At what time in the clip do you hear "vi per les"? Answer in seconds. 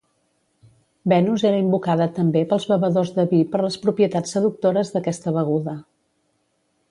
3.35-3.77